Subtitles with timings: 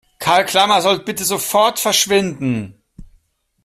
[0.17, 2.73] Karl Klammer soll bitte sofort verschwinden!